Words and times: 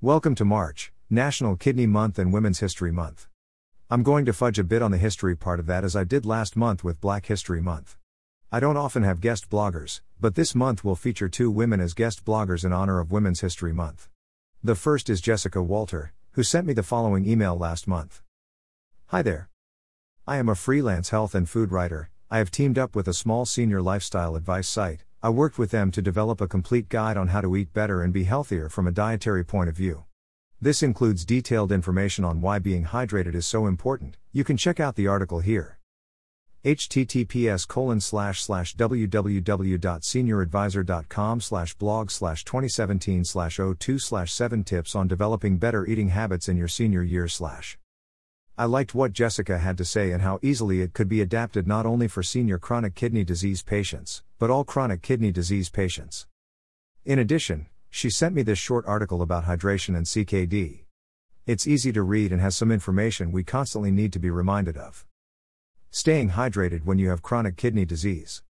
Welcome 0.00 0.36
to 0.36 0.44
March, 0.44 0.92
National 1.10 1.56
Kidney 1.56 1.88
Month 1.88 2.20
and 2.20 2.32
Women's 2.32 2.60
History 2.60 2.92
Month. 2.92 3.26
I'm 3.90 4.04
going 4.04 4.24
to 4.26 4.32
fudge 4.32 4.56
a 4.56 4.62
bit 4.62 4.80
on 4.80 4.92
the 4.92 4.96
history 4.96 5.36
part 5.36 5.58
of 5.58 5.66
that 5.66 5.82
as 5.82 5.96
I 5.96 6.04
did 6.04 6.24
last 6.24 6.56
month 6.56 6.84
with 6.84 7.00
Black 7.00 7.26
History 7.26 7.60
Month. 7.60 7.96
I 8.52 8.60
don't 8.60 8.76
often 8.76 9.02
have 9.02 9.20
guest 9.20 9.50
bloggers, 9.50 10.00
but 10.20 10.36
this 10.36 10.54
month 10.54 10.84
will 10.84 10.94
feature 10.94 11.28
two 11.28 11.50
women 11.50 11.80
as 11.80 11.94
guest 11.94 12.24
bloggers 12.24 12.64
in 12.64 12.72
honor 12.72 13.00
of 13.00 13.10
Women's 13.10 13.40
History 13.40 13.72
Month. 13.72 14.08
The 14.62 14.76
first 14.76 15.10
is 15.10 15.20
Jessica 15.20 15.60
Walter, 15.60 16.12
who 16.34 16.44
sent 16.44 16.68
me 16.68 16.74
the 16.74 16.84
following 16.84 17.28
email 17.28 17.58
last 17.58 17.88
month. 17.88 18.22
Hi 19.06 19.22
there. 19.22 19.48
I 20.28 20.36
am 20.36 20.48
a 20.48 20.54
freelance 20.54 21.10
health 21.10 21.34
and 21.34 21.48
food 21.48 21.72
writer. 21.72 22.08
I 22.30 22.38
have 22.38 22.52
teamed 22.52 22.78
up 22.78 22.94
with 22.94 23.08
a 23.08 23.12
small 23.12 23.44
senior 23.44 23.82
lifestyle 23.82 24.36
advice 24.36 24.68
site. 24.68 25.02
I 25.20 25.30
worked 25.30 25.58
with 25.58 25.72
them 25.72 25.90
to 25.92 26.00
develop 26.00 26.40
a 26.40 26.46
complete 26.46 26.88
guide 26.88 27.16
on 27.16 27.26
how 27.28 27.40
to 27.40 27.56
eat 27.56 27.72
better 27.72 28.02
and 28.02 28.12
be 28.12 28.22
healthier 28.22 28.68
from 28.68 28.86
a 28.86 28.92
dietary 28.92 29.44
point 29.44 29.68
of 29.68 29.76
view. 29.76 30.04
This 30.60 30.80
includes 30.80 31.24
detailed 31.24 31.72
information 31.72 32.24
on 32.24 32.40
why 32.40 32.60
being 32.60 32.84
hydrated 32.84 33.34
is 33.34 33.44
so 33.44 33.66
important. 33.66 34.16
You 34.32 34.44
can 34.44 34.56
check 34.56 34.78
out 34.78 34.94
the 34.94 35.08
article 35.08 35.40
here. 35.40 35.80
https 36.64 37.66
colon 37.66 38.00
slash 38.00 38.42
slash 38.42 38.76
www.senioradvisor.com 38.76 41.40
slash 41.40 41.74
blog 41.74 42.12
slash 42.12 42.44
2017 42.44 43.24
slash 43.24 43.58
02 43.78 43.98
slash 43.98 44.32
7 44.32 44.62
tips 44.62 44.94
on 44.94 45.08
developing 45.08 45.58
better 45.58 45.84
eating 45.84 46.10
habits 46.10 46.48
in 46.48 46.56
your 46.56 46.68
senior 46.68 47.02
year 47.02 47.26
slash. 47.26 47.76
I 48.60 48.64
liked 48.64 48.92
what 48.92 49.12
Jessica 49.12 49.58
had 49.58 49.78
to 49.78 49.84
say 49.84 50.10
and 50.10 50.20
how 50.20 50.40
easily 50.42 50.80
it 50.80 50.92
could 50.92 51.08
be 51.08 51.20
adapted 51.20 51.68
not 51.68 51.86
only 51.86 52.08
for 52.08 52.24
senior 52.24 52.58
chronic 52.58 52.96
kidney 52.96 53.22
disease 53.22 53.62
patients, 53.62 54.24
but 54.40 54.50
all 54.50 54.64
chronic 54.64 55.00
kidney 55.00 55.30
disease 55.30 55.70
patients. 55.70 56.26
In 57.04 57.20
addition, 57.20 57.68
she 57.88 58.10
sent 58.10 58.34
me 58.34 58.42
this 58.42 58.58
short 58.58 58.84
article 58.84 59.22
about 59.22 59.44
hydration 59.44 59.96
and 59.96 60.06
CKD. 60.06 60.80
It's 61.46 61.68
easy 61.68 61.92
to 61.92 62.02
read 62.02 62.32
and 62.32 62.40
has 62.40 62.56
some 62.56 62.72
information 62.72 63.30
we 63.30 63.44
constantly 63.44 63.92
need 63.92 64.12
to 64.14 64.18
be 64.18 64.28
reminded 64.28 64.76
of. 64.76 65.06
Staying 65.92 66.30
hydrated 66.30 66.84
when 66.84 66.98
you 66.98 67.10
have 67.10 67.22
chronic 67.22 67.56
kidney 67.56 67.84
disease. 67.84 68.42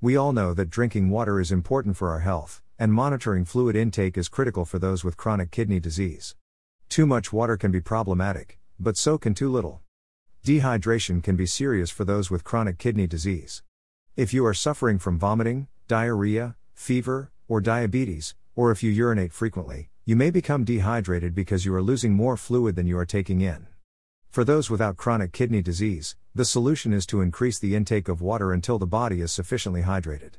We 0.00 0.16
all 0.16 0.32
know 0.32 0.52
that 0.52 0.68
drinking 0.68 1.10
water 1.10 1.38
is 1.38 1.52
important 1.52 1.96
for 1.96 2.10
our 2.10 2.20
health, 2.20 2.60
and 2.76 2.92
monitoring 2.92 3.44
fluid 3.44 3.76
intake 3.76 4.18
is 4.18 4.28
critical 4.28 4.64
for 4.64 4.80
those 4.80 5.04
with 5.04 5.16
chronic 5.16 5.52
kidney 5.52 5.78
disease. 5.78 6.34
Too 6.88 7.06
much 7.06 7.32
water 7.32 7.56
can 7.56 7.70
be 7.70 7.80
problematic, 7.80 8.58
but 8.80 8.96
so 8.96 9.18
can 9.18 9.34
too 9.34 9.50
little. 9.50 9.82
Dehydration 10.44 11.22
can 11.22 11.36
be 11.36 11.46
serious 11.46 11.90
for 11.90 12.04
those 12.04 12.30
with 12.30 12.44
chronic 12.44 12.78
kidney 12.78 13.06
disease. 13.06 13.62
If 14.16 14.32
you 14.32 14.44
are 14.46 14.54
suffering 14.54 14.98
from 14.98 15.18
vomiting, 15.18 15.68
diarrhea, 15.88 16.56
fever, 16.74 17.30
or 17.48 17.60
diabetes, 17.60 18.34
or 18.54 18.70
if 18.70 18.82
you 18.82 18.90
urinate 18.90 19.32
frequently, 19.32 19.90
you 20.04 20.16
may 20.16 20.30
become 20.30 20.64
dehydrated 20.64 21.34
because 21.34 21.64
you 21.64 21.74
are 21.74 21.82
losing 21.82 22.14
more 22.14 22.36
fluid 22.36 22.76
than 22.76 22.86
you 22.86 22.96
are 22.98 23.04
taking 23.04 23.40
in. 23.40 23.66
For 24.30 24.44
those 24.44 24.70
without 24.70 24.96
chronic 24.96 25.32
kidney 25.32 25.62
disease, 25.62 26.16
the 26.34 26.44
solution 26.44 26.92
is 26.92 27.06
to 27.06 27.20
increase 27.20 27.58
the 27.58 27.74
intake 27.74 28.08
of 28.08 28.20
water 28.20 28.52
until 28.52 28.78
the 28.78 28.86
body 28.86 29.20
is 29.20 29.32
sufficiently 29.32 29.82
hydrated. 29.82 30.34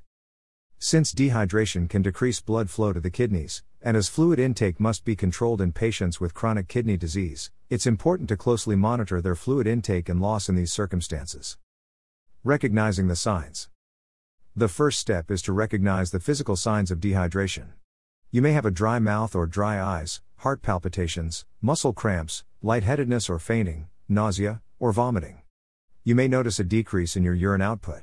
Since 0.79 1.13
dehydration 1.13 1.89
can 1.89 2.01
decrease 2.01 2.39
blood 2.39 2.69
flow 2.69 2.93
to 2.93 2.99
the 2.99 3.09
kidneys, 3.09 3.63
and 3.81 3.95
as 3.95 4.09
fluid 4.09 4.39
intake 4.39 4.79
must 4.79 5.05
be 5.05 5.15
controlled 5.15 5.61
in 5.61 5.71
patients 5.71 6.19
with 6.19 6.33
chronic 6.33 6.67
kidney 6.67 6.97
disease, 6.97 7.49
it's 7.69 7.87
important 7.87 8.27
to 8.27 8.35
closely 8.35 8.75
monitor 8.75 9.21
their 9.21 9.35
fluid 9.35 9.67
intake 9.67 10.09
and 10.09 10.21
loss 10.21 10.49
in 10.49 10.55
these 10.55 10.71
circumstances. 10.71 11.57
Recognizing 12.43 13.07
the 13.07 13.15
signs. 13.15 13.69
The 14.55 14.67
first 14.67 14.99
step 14.99 15.31
is 15.31 15.41
to 15.43 15.53
recognize 15.53 16.11
the 16.11 16.19
physical 16.19 16.55
signs 16.55 16.91
of 16.91 16.99
dehydration. 16.99 17.69
You 18.31 18.41
may 18.41 18.51
have 18.51 18.65
a 18.65 18.71
dry 18.71 18.99
mouth 18.99 19.35
or 19.35 19.47
dry 19.47 19.81
eyes, 19.81 20.21
heart 20.37 20.61
palpitations, 20.61 21.45
muscle 21.61 21.93
cramps, 21.93 22.43
lightheadedness 22.61 23.29
or 23.29 23.39
fainting, 23.39 23.87
nausea, 24.09 24.61
or 24.79 24.91
vomiting. 24.91 25.41
You 26.03 26.15
may 26.15 26.27
notice 26.27 26.59
a 26.59 26.63
decrease 26.63 27.15
in 27.15 27.23
your 27.23 27.33
urine 27.33 27.61
output. 27.61 28.01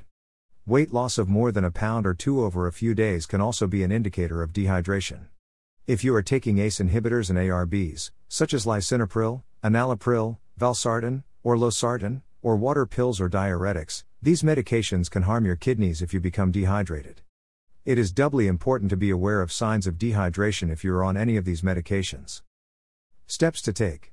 Weight 0.65 0.91
loss 0.91 1.17
of 1.17 1.29
more 1.29 1.51
than 1.51 1.63
a 1.63 1.71
pound 1.71 2.07
or 2.07 2.13
two 2.13 2.43
over 2.43 2.67
a 2.67 2.73
few 2.73 2.95
days 2.95 3.25
can 3.25 3.41
also 3.41 3.67
be 3.67 3.83
an 3.83 3.91
indicator 3.91 4.41
of 4.41 4.53
dehydration. 4.53 5.27
If 5.87 6.03
you 6.03 6.13
are 6.15 6.21
taking 6.21 6.57
ACE 6.57 6.79
inhibitors 6.79 7.29
and 7.29 7.39
ARBs, 7.39 8.11
such 8.27 8.53
as 8.53 8.65
lisinopril, 8.65 9.43
enalapril, 9.63 10.35
valsartan, 10.59 11.23
or 11.43 11.55
losartan, 11.55 12.23
or 12.41 12.57
water 12.57 12.85
pills 12.85 13.21
or 13.21 13.29
diuretics, 13.29 14.03
these 14.21 14.43
medications 14.43 15.09
can 15.09 15.23
harm 15.23 15.45
your 15.45 15.55
kidneys 15.55 16.01
if 16.01 16.13
you 16.13 16.19
become 16.19 16.51
dehydrated. 16.51 17.21
It 17.85 17.97
is 17.97 18.11
doubly 18.11 18.47
important 18.47 18.89
to 18.89 18.97
be 18.97 19.11
aware 19.11 19.41
of 19.41 19.49
signs 19.49 19.87
of 19.87 19.97
dehydration 19.97 20.69
if 20.69 20.83
you 20.83 20.93
are 20.93 21.05
on 21.05 21.15
any 21.15 21.37
of 21.37 21.45
these 21.45 21.61
medications. 21.61 22.41
Steps 23.25 23.61
to 23.61 23.71
take 23.71 24.11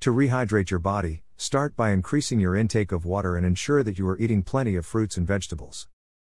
To 0.00 0.10
rehydrate 0.10 0.70
your 0.70 0.80
body, 0.80 1.22
start 1.36 1.76
by 1.76 1.90
increasing 1.90 2.40
your 2.40 2.56
intake 2.56 2.90
of 2.90 3.04
water 3.04 3.36
and 3.36 3.46
ensure 3.46 3.84
that 3.84 4.00
you 4.00 4.08
are 4.08 4.18
eating 4.18 4.42
plenty 4.42 4.74
of 4.74 4.84
fruits 4.84 5.16
and 5.16 5.28
vegetables. 5.28 5.86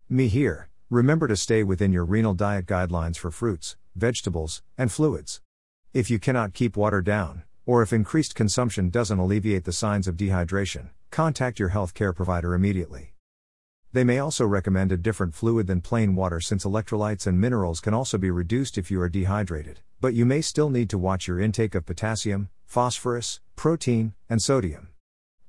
Me 0.09 0.27
here, 0.27 0.71
remember 0.91 1.29
to 1.29 1.37
stay 1.37 1.63
within 1.63 1.93
your 1.93 2.05
renal 2.05 2.35
diet 2.35 2.67
guidelines 2.67 3.17
for 3.17 3.31
fruits, 3.31 3.77
vegetables, 3.97 4.63
and 4.79 4.93
fluids. 4.93 5.41
If 5.93 6.11
you 6.11 6.19
cannot 6.19 6.55
keep 6.55 6.77
water 6.77 7.03
down, 7.03 7.43
or 7.65 7.83
if 7.83 7.93
increased 7.93 8.35
consumption 8.35 8.91
doesn't 8.91 9.19
alleviate 9.19 9.65
the 9.65 9.73
signs 9.73 10.07
of 10.07 10.17
dehydration, 10.17 10.91
contact 11.11 11.59
your 11.59 11.71
healthcare 11.71 12.15
provider 12.15 12.55
immediately. 12.55 13.15
They 13.93 14.05
may 14.05 14.19
also 14.19 14.47
recommend 14.47 14.93
a 14.93 14.97
different 14.97 15.35
fluid 15.35 15.67
than 15.67 15.81
plain 15.81 16.15
water 16.15 16.41
since 16.41 16.65
electrolytes 16.65 17.27
and 17.27 17.41
minerals 17.41 17.81
can 17.81 17.95
also 17.95 18.19
be 18.19 18.31
reduced 18.31 18.77
if 18.77 18.91
you 18.91 19.01
are 19.01 19.09
dehydrated, 19.09 19.81
but 20.01 20.15
you 20.15 20.27
may 20.27 20.43
still 20.43 20.69
need 20.69 20.91
to 20.91 20.99
watch 20.99 21.27
your 21.27 21.41
intake 21.41 21.75
of 21.75 21.87
potassium, 21.87 22.51
phosphorus, 22.67 23.41
protein, 23.57 24.13
and 24.29 24.43
sodium. 24.43 24.89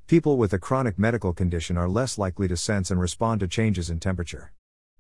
People 0.06 0.38
with 0.38 0.55
a 0.55 0.59
chronic 0.59 0.99
medical 0.99 1.35
condition 1.35 1.76
are 1.76 1.87
less 1.87 2.17
likely 2.17 2.49
to 2.49 2.56
sense 2.56 2.91
and 2.91 2.99
respond 2.99 3.41
to 3.41 3.47
changes 3.47 3.91
in 3.91 4.00
temperature. 4.00 4.55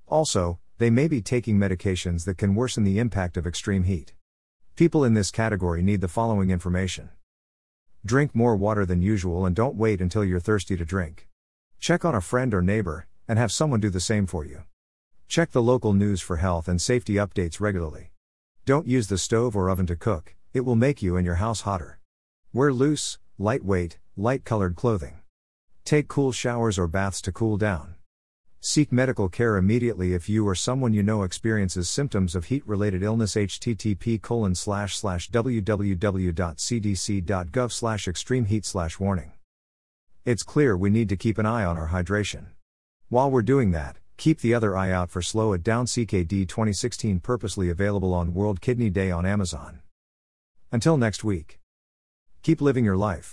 Also, 0.06 0.58
they 0.76 0.90
may 0.90 1.08
be 1.08 1.22
taking 1.22 1.58
medications 1.58 2.26
that 2.26 2.36
can 2.36 2.54
worsen 2.54 2.84
the 2.84 2.98
impact 2.98 3.38
of 3.38 3.46
extreme 3.46 3.84
heat. 3.84 4.12
People 4.76 5.04
in 5.04 5.14
this 5.14 5.30
category 5.30 5.82
need 5.82 6.00
the 6.00 6.08
following 6.08 6.50
information 6.50 7.10
Drink 8.04 8.34
more 8.34 8.56
water 8.56 8.84
than 8.84 9.02
usual 9.02 9.46
and 9.46 9.54
don't 9.54 9.76
wait 9.76 10.00
until 10.00 10.24
you're 10.24 10.40
thirsty 10.40 10.76
to 10.76 10.84
drink. 10.84 11.28
Check 11.78 12.04
on 12.04 12.16
a 12.16 12.20
friend 12.20 12.52
or 12.52 12.60
neighbor, 12.60 13.06
and 13.28 13.38
have 13.38 13.52
someone 13.52 13.78
do 13.78 13.88
the 13.88 14.00
same 14.00 14.26
for 14.26 14.44
you. 14.44 14.64
Check 15.28 15.52
the 15.52 15.62
local 15.62 15.92
news 15.92 16.20
for 16.20 16.38
health 16.38 16.66
and 16.66 16.82
safety 16.82 17.14
updates 17.14 17.60
regularly. 17.60 18.10
Don't 18.64 18.88
use 18.88 19.06
the 19.06 19.16
stove 19.16 19.54
or 19.54 19.70
oven 19.70 19.86
to 19.86 19.94
cook, 19.94 20.34
it 20.52 20.64
will 20.64 20.74
make 20.74 21.00
you 21.00 21.16
and 21.16 21.24
your 21.24 21.36
house 21.36 21.60
hotter. 21.60 22.00
Wear 22.52 22.72
loose, 22.72 23.20
lightweight, 23.38 24.00
light 24.16 24.44
colored 24.44 24.74
clothing. 24.74 25.20
Take 25.84 26.08
cool 26.08 26.32
showers 26.32 26.80
or 26.80 26.88
baths 26.88 27.22
to 27.22 27.30
cool 27.30 27.56
down. 27.56 27.94
Seek 28.66 28.90
medical 28.90 29.28
care 29.28 29.58
immediately 29.58 30.14
if 30.14 30.26
you 30.26 30.48
or 30.48 30.54
someone 30.54 30.94
you 30.94 31.02
know 31.02 31.22
experiences 31.22 31.86
symptoms 31.90 32.34
of 32.34 32.46
heat 32.46 32.66
related 32.66 33.02
illness. 33.02 33.34
http 33.34 34.18
www.cdc.gov 35.28 35.68
extreme 38.08 38.46
heat 38.46 38.74
warning. 38.98 39.32
It's 40.24 40.42
clear 40.42 40.78
we 40.78 40.88
need 40.88 41.10
to 41.10 41.16
keep 41.18 41.36
an 41.36 41.44
eye 41.44 41.62
on 41.62 41.76
our 41.76 41.88
hydration. 41.88 42.46
While 43.10 43.30
we're 43.30 43.42
doing 43.42 43.72
that, 43.72 43.98
keep 44.16 44.40
the 44.40 44.54
other 44.54 44.74
eye 44.74 44.90
out 44.90 45.10
for 45.10 45.20
Slow 45.20 45.52
It 45.52 45.62
Down 45.62 45.84
CKD 45.84 46.48
2016 46.48 47.20
purposely 47.20 47.68
available 47.68 48.14
on 48.14 48.32
World 48.32 48.62
Kidney 48.62 48.88
Day 48.88 49.10
on 49.10 49.26
Amazon. 49.26 49.80
Until 50.72 50.96
next 50.96 51.22
week. 51.22 51.60
Keep 52.42 52.62
living 52.62 52.86
your 52.86 52.96
life. 52.96 53.32